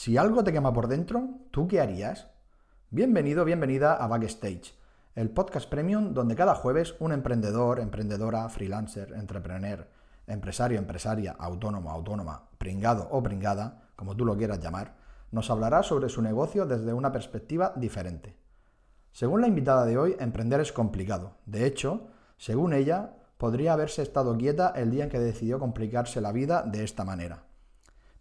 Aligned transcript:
Si 0.00 0.16
algo 0.16 0.42
te 0.42 0.50
quema 0.50 0.72
por 0.72 0.88
dentro, 0.88 1.28
¿tú 1.50 1.68
qué 1.68 1.78
harías? 1.78 2.28
Bienvenido, 2.88 3.44
bienvenida 3.44 3.92
a 3.92 4.06
Backstage, 4.06 4.74
el 5.14 5.28
podcast 5.28 5.68
premium 5.68 6.14
donde 6.14 6.34
cada 6.34 6.54
jueves 6.54 6.94
un 7.00 7.12
emprendedor, 7.12 7.80
emprendedora, 7.80 8.48
freelancer, 8.48 9.12
entrepreneur, 9.12 9.86
empresario, 10.26 10.78
empresaria, 10.78 11.36
autónomo, 11.38 11.90
autónoma, 11.90 12.48
pringado 12.56 13.08
o 13.10 13.22
pringada, 13.22 13.90
como 13.94 14.16
tú 14.16 14.24
lo 14.24 14.38
quieras 14.38 14.60
llamar, 14.60 14.96
nos 15.32 15.50
hablará 15.50 15.82
sobre 15.82 16.08
su 16.08 16.22
negocio 16.22 16.64
desde 16.64 16.94
una 16.94 17.12
perspectiva 17.12 17.74
diferente. 17.76 18.38
Según 19.12 19.42
la 19.42 19.48
invitada 19.48 19.84
de 19.84 19.98
hoy, 19.98 20.16
emprender 20.18 20.60
es 20.60 20.72
complicado. 20.72 21.32
De 21.44 21.66
hecho, 21.66 22.06
según 22.38 22.72
ella, 22.72 23.16
podría 23.36 23.74
haberse 23.74 24.00
estado 24.00 24.34
quieta 24.38 24.72
el 24.74 24.92
día 24.92 25.04
en 25.04 25.10
que 25.10 25.20
decidió 25.20 25.58
complicarse 25.58 26.22
la 26.22 26.32
vida 26.32 26.62
de 26.62 26.84
esta 26.84 27.04
manera 27.04 27.49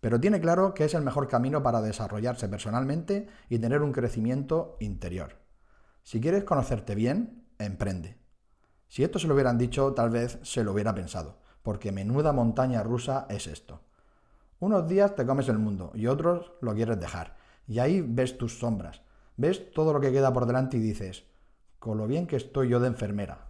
pero 0.02 0.20
tiene 0.20 0.40
claro 0.40 0.74
que 0.74 0.86
es 0.86 0.94
el 0.94 1.02
mejor 1.02 1.28
camino 1.28 1.62
para 1.62 1.82
desarrollarse 1.82 2.48
personalmente 2.48 3.28
y 3.50 3.60
tener 3.60 3.82
un 3.82 3.92
crecimiento 3.92 4.78
interior. 4.80 5.38
Si 6.04 6.22
quieres 6.22 6.46
conocerte 6.46 6.96
bien, 6.96 7.48
emprende. 7.60 8.18
Si 8.88 9.04
esto 9.04 9.20
se 9.20 9.28
lo 9.28 9.34
hubieran 9.34 9.58
dicho, 9.58 9.94
tal 9.94 10.10
vez 10.10 10.40
se 10.42 10.64
lo 10.64 10.72
hubiera 10.72 10.96
pensado, 10.96 11.40
porque 11.62 11.92
menuda 11.92 12.34
montaña 12.34 12.82
rusa 12.82 13.28
es 13.30 13.48
esto. 13.48 13.82
Unos 14.60 14.88
días 14.88 15.16
te 15.16 15.26
comes 15.26 15.50
el 15.50 15.60
mundo 15.60 15.92
y 15.94 16.08
otros 16.08 16.54
lo 16.62 16.74
quieres 16.74 17.00
dejar, 17.00 17.36
y 17.68 17.80
ahí 17.80 18.02
ves 18.02 18.38
tus 18.38 18.60
sombras, 18.60 19.02
ves 19.38 19.72
todo 19.74 19.94
lo 19.94 20.00
que 20.00 20.12
queda 20.12 20.34
por 20.34 20.46
delante 20.46 20.78
y 20.78 20.82
dices, 20.82 21.26
con 21.78 21.98
lo 21.98 22.08
bien 22.08 22.26
que 22.26 22.38
estoy 22.38 22.70
yo 22.70 22.80
de 22.80 22.88
enfermera. 22.88 23.48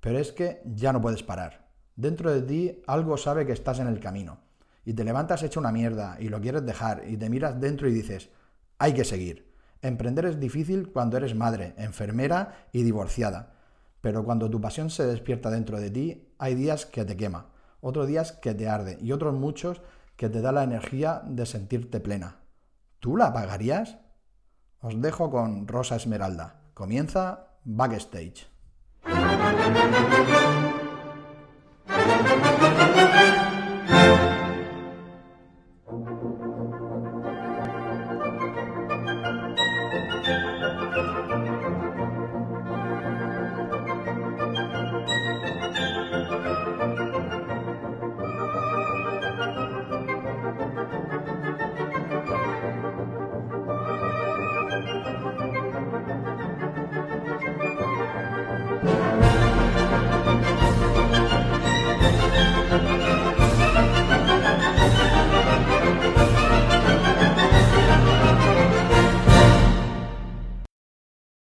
Pero 0.00 0.18
es 0.18 0.32
que 0.32 0.62
ya 0.64 0.92
no 0.92 1.00
puedes 1.00 1.22
parar. 1.22 1.68
Dentro 1.96 2.32
de 2.32 2.42
ti 2.42 2.82
algo 2.86 3.16
sabe 3.16 3.46
que 3.46 3.52
estás 3.52 3.78
en 3.78 3.86
el 3.86 4.00
camino 4.00 4.44
y 4.84 4.94
te 4.94 5.04
levantas 5.04 5.42
hecho 5.42 5.60
una 5.60 5.72
mierda 5.72 6.16
y 6.20 6.28
lo 6.28 6.40
quieres 6.40 6.64
dejar 6.64 7.02
y 7.06 7.16
te 7.16 7.30
miras 7.30 7.60
dentro 7.60 7.88
y 7.88 7.92
dices, 7.92 8.30
hay 8.78 8.94
que 8.94 9.04
seguir. 9.04 9.54
Emprender 9.82 10.26
es 10.26 10.40
difícil 10.40 10.90
cuando 10.92 11.16
eres 11.16 11.34
madre, 11.34 11.74
enfermera 11.76 12.68
y 12.72 12.82
divorciada, 12.82 13.54
pero 14.00 14.24
cuando 14.24 14.50
tu 14.50 14.60
pasión 14.60 14.90
se 14.90 15.06
despierta 15.06 15.50
dentro 15.50 15.80
de 15.80 15.90
ti, 15.90 16.28
hay 16.38 16.54
días 16.54 16.86
que 16.86 17.04
te 17.04 17.16
quema, 17.16 17.50
otros 17.80 18.06
días 18.06 18.32
que 18.32 18.54
te 18.54 18.68
arde 18.68 18.98
y 19.00 19.12
otros 19.12 19.34
muchos 19.34 19.82
que 20.16 20.28
te 20.28 20.40
da 20.40 20.52
la 20.52 20.64
energía 20.64 21.22
de 21.26 21.46
sentirte 21.46 22.00
plena. 22.00 22.36
¿Tú 23.00 23.16
la 23.16 23.32
pagarías? 23.32 23.98
Os 24.80 25.00
dejo 25.00 25.30
con 25.30 25.66
Rosa 25.68 25.96
Esmeralda. 25.96 26.60
Comienza 26.74 27.48
Backstage. 27.64 28.46